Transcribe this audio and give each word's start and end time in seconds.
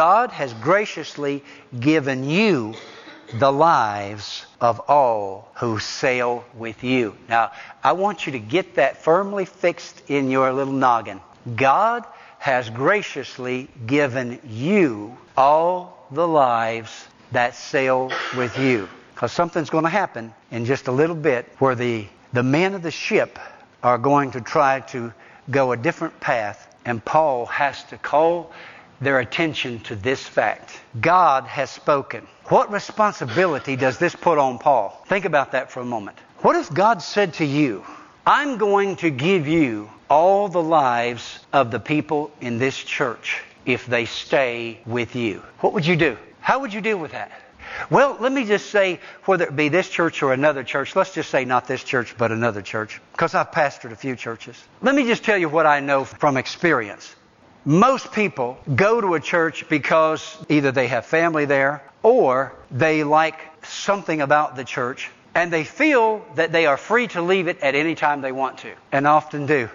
God 0.00 0.30
has 0.30 0.54
graciously 0.54 1.44
given 1.78 2.24
you 2.24 2.72
the 3.34 3.52
lives 3.52 4.46
of 4.58 4.80
all 4.88 5.52
who 5.56 5.78
sail 5.78 6.42
with 6.54 6.82
you. 6.82 7.14
Now, 7.28 7.52
I 7.84 7.92
want 7.92 8.24
you 8.24 8.32
to 8.32 8.38
get 8.38 8.76
that 8.76 9.04
firmly 9.04 9.44
fixed 9.44 10.08
in 10.08 10.30
your 10.30 10.54
little 10.54 10.72
noggin. 10.72 11.20
God 11.54 12.06
has 12.38 12.70
graciously 12.70 13.68
given 13.86 14.40
you 14.48 15.18
all 15.36 16.08
the 16.10 16.26
lives 16.26 17.06
that 17.32 17.54
sail 17.54 18.10
with 18.34 18.58
you. 18.58 18.88
Because 19.14 19.32
something's 19.32 19.68
going 19.68 19.84
to 19.84 19.90
happen 19.90 20.32
in 20.50 20.64
just 20.64 20.88
a 20.88 20.92
little 20.92 21.14
bit 21.14 21.44
where 21.58 21.74
the, 21.74 22.06
the 22.32 22.42
men 22.42 22.72
of 22.72 22.82
the 22.82 22.90
ship 22.90 23.38
are 23.82 23.98
going 23.98 24.30
to 24.30 24.40
try 24.40 24.80
to 24.80 25.12
go 25.50 25.72
a 25.72 25.76
different 25.76 26.18
path, 26.20 26.74
and 26.86 27.04
Paul 27.04 27.44
has 27.44 27.84
to 27.90 27.98
call 27.98 28.50
their 29.00 29.18
attention 29.18 29.80
to 29.80 29.96
this 29.96 30.26
fact. 30.26 30.78
God 31.00 31.44
has 31.44 31.70
spoken. 31.70 32.26
What 32.44 32.70
responsibility 32.70 33.76
does 33.76 33.98
this 33.98 34.14
put 34.14 34.38
on 34.38 34.58
Paul? 34.58 35.02
Think 35.06 35.24
about 35.24 35.52
that 35.52 35.70
for 35.70 35.80
a 35.80 35.84
moment. 35.84 36.18
What 36.38 36.56
if 36.56 36.72
God 36.72 37.02
said 37.02 37.34
to 37.34 37.44
you, 37.44 37.84
I'm 38.26 38.58
going 38.58 38.96
to 38.96 39.10
give 39.10 39.48
you 39.48 39.90
all 40.08 40.48
the 40.48 40.62
lives 40.62 41.38
of 41.52 41.70
the 41.70 41.80
people 41.80 42.30
in 42.40 42.58
this 42.58 42.76
church 42.76 43.42
if 43.64 43.86
they 43.86 44.04
stay 44.04 44.80
with 44.84 45.14
you? 45.14 45.42
What 45.60 45.72
would 45.74 45.86
you 45.86 45.96
do? 45.96 46.16
How 46.40 46.60
would 46.60 46.72
you 46.72 46.80
deal 46.80 46.98
with 46.98 47.12
that? 47.12 47.30
Well, 47.88 48.16
let 48.18 48.32
me 48.32 48.44
just 48.44 48.70
say, 48.70 49.00
whether 49.24 49.44
it 49.44 49.54
be 49.54 49.68
this 49.68 49.88
church 49.88 50.22
or 50.22 50.32
another 50.32 50.64
church, 50.64 50.96
let's 50.96 51.14
just 51.14 51.30
say 51.30 51.44
not 51.44 51.68
this 51.68 51.84
church, 51.84 52.16
but 52.18 52.32
another 52.32 52.62
church, 52.62 53.00
because 53.12 53.34
I've 53.34 53.52
pastored 53.52 53.92
a 53.92 53.96
few 53.96 54.16
churches. 54.16 54.60
Let 54.82 54.94
me 54.94 55.04
just 55.04 55.22
tell 55.22 55.38
you 55.38 55.48
what 55.48 55.66
I 55.66 55.80
know 55.80 56.04
from 56.04 56.36
experience. 56.36 57.14
Most 57.64 58.12
people 58.12 58.58
go 58.74 59.00
to 59.00 59.14
a 59.14 59.20
church 59.20 59.68
because 59.68 60.38
either 60.48 60.72
they 60.72 60.88
have 60.88 61.04
family 61.04 61.44
there 61.44 61.82
or 62.02 62.52
they 62.70 63.04
like 63.04 63.38
something 63.66 64.22
about 64.22 64.56
the 64.56 64.64
church 64.64 65.10
and 65.34 65.52
they 65.52 65.64
feel 65.64 66.24
that 66.36 66.52
they 66.52 66.66
are 66.66 66.76
free 66.76 67.06
to 67.08 67.22
leave 67.22 67.48
it 67.48 67.60
at 67.60 67.74
any 67.74 67.94
time 67.94 68.22
they 68.22 68.32
want 68.32 68.58
to, 68.58 68.72
and 68.90 69.06
often 69.06 69.46
do. 69.46 69.68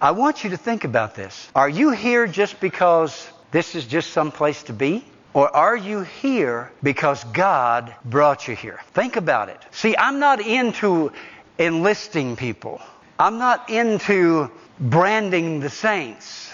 I 0.00 0.12
want 0.12 0.44
you 0.44 0.50
to 0.50 0.56
think 0.56 0.84
about 0.84 1.14
this. 1.14 1.50
Are 1.54 1.68
you 1.68 1.90
here 1.90 2.26
just 2.26 2.60
because 2.60 3.28
this 3.50 3.74
is 3.74 3.86
just 3.86 4.12
some 4.12 4.30
place 4.30 4.62
to 4.64 4.72
be? 4.72 5.04
Or 5.32 5.54
are 5.54 5.76
you 5.76 6.00
here 6.00 6.72
because 6.82 7.22
God 7.24 7.94
brought 8.04 8.48
you 8.48 8.56
here? 8.56 8.80
Think 8.94 9.16
about 9.16 9.48
it. 9.48 9.58
See, 9.70 9.96
I'm 9.96 10.18
not 10.18 10.40
into 10.40 11.12
enlisting 11.58 12.36
people. 12.36 12.80
I'm 13.18 13.38
not 13.38 13.70
into 13.70 14.50
branding 14.78 15.60
the 15.60 15.70
saints. 15.70 16.49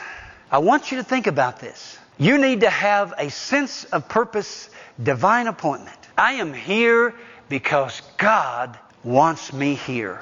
I 0.50 0.58
want 0.58 0.92
you 0.92 0.98
to 0.98 1.04
think 1.04 1.26
about 1.26 1.58
this. 1.58 1.98
You 2.18 2.38
need 2.38 2.60
to 2.60 2.70
have 2.70 3.14
a 3.18 3.30
sense 3.30 3.84
of 3.84 4.08
purpose, 4.08 4.70
divine 5.02 5.48
appointment. 5.48 5.98
I 6.16 6.34
am 6.34 6.54
here 6.54 7.14
because 7.48 8.00
God 8.16 8.78
wants 9.02 9.52
me 9.52 9.74
here. 9.74 10.20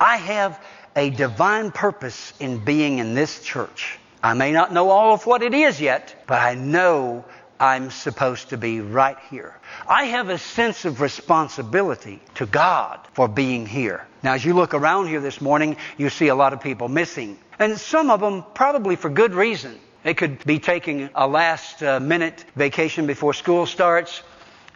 I 0.00 0.16
have 0.16 0.64
a 0.96 1.10
divine 1.10 1.72
purpose 1.72 2.32
in 2.38 2.64
being 2.64 2.98
in 2.98 3.14
this 3.14 3.42
church. 3.42 3.98
I 4.22 4.34
may 4.34 4.52
not 4.52 4.72
know 4.72 4.90
all 4.90 5.12
of 5.12 5.26
what 5.26 5.42
it 5.42 5.52
is 5.52 5.80
yet, 5.80 6.24
but 6.26 6.40
I 6.40 6.54
know 6.54 7.24
I'm 7.60 7.90
supposed 7.90 8.50
to 8.50 8.56
be 8.56 8.80
right 8.80 9.16
here. 9.30 9.58
I 9.88 10.04
have 10.06 10.28
a 10.28 10.38
sense 10.38 10.84
of 10.84 11.00
responsibility 11.00 12.20
to 12.34 12.46
God 12.46 13.00
for 13.12 13.28
being 13.28 13.66
here. 13.66 14.06
Now, 14.22 14.34
as 14.34 14.44
you 14.44 14.54
look 14.54 14.74
around 14.74 15.06
here 15.06 15.20
this 15.20 15.40
morning, 15.40 15.76
you 15.96 16.10
see 16.10 16.28
a 16.28 16.34
lot 16.34 16.52
of 16.52 16.60
people 16.60 16.88
missing. 16.88 17.38
And 17.58 17.78
some 17.78 18.10
of 18.10 18.20
them 18.20 18.44
probably 18.54 18.96
for 18.96 19.08
good 19.08 19.34
reason. 19.34 19.78
They 20.02 20.14
could 20.14 20.44
be 20.44 20.58
taking 20.58 21.08
a 21.14 21.26
last 21.26 21.82
uh, 21.82 22.00
minute 22.00 22.44
vacation 22.56 23.06
before 23.06 23.32
school 23.32 23.66
starts. 23.66 24.22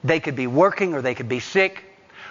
They 0.04 0.20
could 0.20 0.36
be 0.36 0.46
working 0.46 0.94
or 0.94 1.02
they 1.02 1.14
could 1.14 1.28
be 1.28 1.40
sick. 1.40 1.84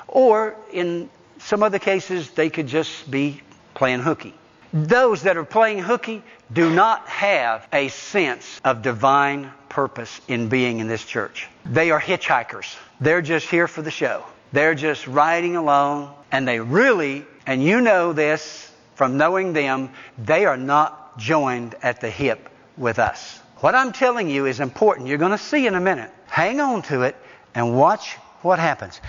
Or 0.07 0.55
in 0.71 1.09
some 1.39 1.61
other 1.61 1.79
cases, 1.79 2.31
they 2.31 2.49
could 2.49 2.67
just 2.67 3.09
be 3.11 3.41
playing 3.73 3.99
hooky. 3.99 4.33
Those 4.73 5.23
that 5.23 5.37
are 5.37 5.45
playing 5.45 5.79
hooky 5.79 6.23
do 6.51 6.69
not 6.69 7.07
have 7.07 7.67
a 7.71 7.89
sense 7.89 8.59
of 8.63 8.81
divine 8.81 9.51
purpose 9.77 10.21
in 10.27 10.49
being 10.49 10.79
in 10.79 10.87
this 10.87 11.05
church. 11.05 11.47
They 11.63 11.91
are 11.91 12.01
hitchhikers. 12.01 12.75
They're 12.99 13.21
just 13.21 13.47
here 13.47 13.67
for 13.67 13.83
the 13.83 13.91
show. 13.91 14.25
They're 14.51 14.73
just 14.73 15.05
riding 15.05 15.55
along, 15.55 16.15
and 16.31 16.47
they 16.47 16.59
really, 16.59 17.27
and 17.45 17.63
you 17.63 17.79
know 17.81 18.11
this 18.11 18.71
from 18.95 19.17
knowing 19.17 19.53
them, 19.53 19.91
they 20.17 20.45
are 20.45 20.57
not 20.57 21.19
joined 21.19 21.75
at 21.83 22.01
the 22.01 22.09
hip 22.09 22.49
with 22.75 22.97
us. 22.97 23.39
What 23.57 23.75
I'm 23.75 23.91
telling 23.91 24.31
you 24.31 24.47
is 24.47 24.59
important. 24.59 25.09
You're 25.09 25.19
going 25.19 25.37
to 25.37 25.37
see 25.37 25.67
in 25.67 25.75
a 25.75 25.79
minute. 25.79 26.09
Hang 26.25 26.59
on 26.59 26.81
to 26.89 27.03
it 27.03 27.15
and 27.53 27.77
watch 27.77 28.15
what 28.41 28.57
happens. 28.57 28.99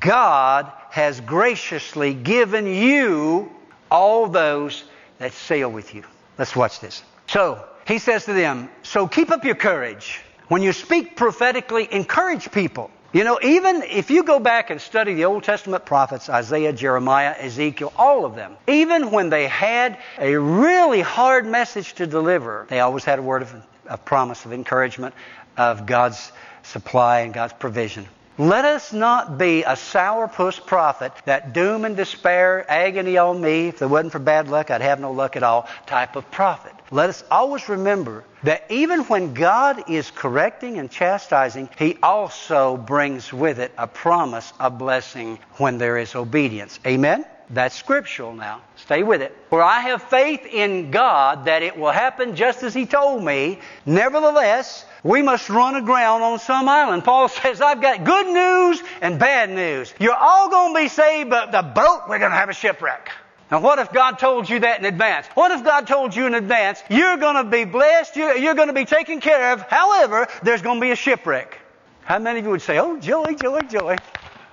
God 0.00 0.72
has 0.88 1.20
graciously 1.20 2.14
given 2.14 2.66
you 2.66 3.52
all 3.90 4.28
those 4.28 4.82
that 5.18 5.34
sail 5.34 5.70
with 5.70 5.94
you. 5.94 6.04
Let's 6.38 6.56
watch 6.56 6.80
this. 6.80 7.02
So, 7.26 7.62
he 7.86 7.98
says 7.98 8.24
to 8.24 8.32
them, 8.32 8.68
So 8.82 9.06
keep 9.06 9.30
up 9.30 9.44
your 9.44 9.54
courage. 9.54 10.20
When 10.48 10.62
you 10.62 10.72
speak 10.72 11.16
prophetically, 11.16 11.88
encourage 11.90 12.50
people. 12.52 12.90
You 13.12 13.24
know, 13.24 13.38
even 13.42 13.82
if 13.82 14.10
you 14.10 14.24
go 14.24 14.38
back 14.38 14.70
and 14.70 14.80
study 14.80 15.14
the 15.14 15.24
Old 15.24 15.44
Testament 15.44 15.86
prophets, 15.86 16.28
Isaiah, 16.28 16.72
Jeremiah, 16.72 17.34
Ezekiel, 17.38 17.92
all 17.96 18.24
of 18.24 18.34
them, 18.34 18.56
even 18.66 19.10
when 19.10 19.30
they 19.30 19.46
had 19.46 19.98
a 20.18 20.36
really 20.36 21.00
hard 21.00 21.46
message 21.46 21.94
to 21.94 22.06
deliver, 22.06 22.66
they 22.68 22.80
always 22.80 23.04
had 23.04 23.18
a 23.18 23.22
word 23.22 23.46
of, 23.88 24.04
promise, 24.04 24.44
of 24.44 24.52
encouragement, 24.52 25.14
of 25.56 25.86
God's 25.86 26.30
supply 26.64 27.20
and 27.20 27.32
God's 27.32 27.54
provision. 27.54 28.06
Let 28.38 28.66
us 28.66 28.92
not 28.92 29.38
be 29.38 29.62
a 29.62 29.76
sourpuss 29.76 30.64
prophet 30.64 31.12
that 31.24 31.54
doom 31.54 31.86
and 31.86 31.96
despair, 31.96 32.70
agony 32.70 33.16
on 33.16 33.40
me, 33.40 33.68
if 33.68 33.80
it 33.80 33.86
wasn't 33.86 34.12
for 34.12 34.18
bad 34.18 34.48
luck, 34.48 34.70
I'd 34.70 34.82
have 34.82 35.00
no 35.00 35.12
luck 35.12 35.36
at 35.36 35.42
all 35.42 35.66
type 35.86 36.16
of 36.16 36.30
prophet. 36.30 36.74
Let 36.90 37.10
us 37.10 37.24
always 37.30 37.68
remember 37.68 38.24
that 38.44 38.64
even 38.70 39.00
when 39.04 39.34
God 39.34 39.90
is 39.90 40.10
correcting 40.10 40.78
and 40.78 40.90
chastising, 40.90 41.68
He 41.78 41.98
also 42.02 42.76
brings 42.76 43.32
with 43.32 43.58
it 43.58 43.72
a 43.76 43.88
promise, 43.88 44.52
a 44.60 44.70
blessing 44.70 45.38
when 45.56 45.78
there 45.78 45.98
is 45.98 46.14
obedience. 46.14 46.78
Amen? 46.86 47.24
That's 47.50 47.76
scriptural 47.76 48.34
now. 48.34 48.60
Stay 48.76 49.02
with 49.02 49.22
it. 49.22 49.36
For 49.50 49.62
I 49.62 49.80
have 49.80 50.02
faith 50.02 50.44
in 50.46 50.90
God 50.90 51.44
that 51.44 51.62
it 51.62 51.76
will 51.76 51.92
happen 51.92 52.34
just 52.34 52.62
as 52.62 52.74
He 52.74 52.86
told 52.86 53.22
me. 53.22 53.60
Nevertheless, 53.84 54.84
we 55.04 55.22
must 55.22 55.48
run 55.48 55.76
aground 55.76 56.22
on 56.22 56.38
some 56.38 56.68
island. 56.68 57.04
Paul 57.04 57.28
says, 57.28 57.60
I've 57.60 57.80
got 57.80 58.04
good 58.04 58.26
news 58.26 58.82
and 59.00 59.18
bad 59.18 59.50
news. 59.50 59.92
You're 59.98 60.14
all 60.14 60.50
going 60.50 60.74
to 60.74 60.80
be 60.82 60.88
saved, 60.88 61.30
but 61.30 61.52
the 61.52 61.62
boat, 61.62 62.02
we're 62.08 62.18
going 62.18 62.32
to 62.32 62.36
have 62.36 62.48
a 62.48 62.54
shipwreck. 62.54 63.10
Now, 63.50 63.60
what 63.60 63.78
if 63.78 63.92
God 63.92 64.18
told 64.18 64.48
you 64.48 64.60
that 64.60 64.80
in 64.80 64.86
advance? 64.86 65.26
What 65.34 65.52
if 65.52 65.62
God 65.62 65.86
told 65.86 66.16
you 66.16 66.26
in 66.26 66.34
advance, 66.34 66.82
you're 66.90 67.16
going 67.16 67.36
to 67.36 67.48
be 67.48 67.64
blessed, 67.64 68.16
you're, 68.16 68.54
going 68.54 68.68
to 68.68 68.74
be 68.74 68.84
taken 68.84 69.20
care 69.20 69.52
of, 69.52 69.62
however, 69.62 70.26
there's 70.42 70.62
going 70.62 70.80
to 70.80 70.80
be 70.80 70.90
a 70.90 70.96
shipwreck? 70.96 71.60
How 72.02 72.18
many 72.18 72.40
of 72.40 72.44
you 72.44 72.50
would 72.50 72.62
say, 72.62 72.78
oh, 72.78 72.98
joy, 72.98 73.34
joy, 73.34 73.60
joy? 73.62 73.96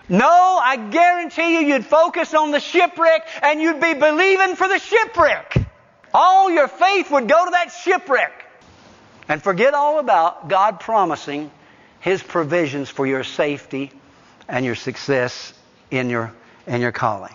No, 0.10 0.60
I 0.62 0.78
guarantee 0.78 1.56
you, 1.56 1.68
you'd 1.68 1.86
focus 1.86 2.34
on 2.36 2.52
the 2.52 2.60
shipwreck 2.60 3.28
and 3.42 3.62
you'd 3.62 3.82
be 3.82 3.94
believing 3.94 4.56
for 4.56 4.68
the 4.68 4.78
shipwreck. 4.78 5.58
All 6.14 6.52
your 6.52 6.68
faith 6.68 7.10
would 7.10 7.28
go 7.28 7.46
to 7.46 7.52
that 7.52 7.72
shipwreck. 7.72 8.46
And 9.28 9.42
forget 9.42 9.74
all 9.74 10.00
about 10.00 10.50
God 10.50 10.80
promising 10.80 11.50
His 12.00 12.22
provisions 12.22 12.90
for 12.90 13.08
your 13.08 13.24
safety 13.24 13.92
and 14.48 14.66
your 14.66 14.76
success 14.76 15.54
in 15.90 16.10
your, 16.10 16.34
in 16.68 16.82
your 16.82 16.92
calling. 16.92 17.34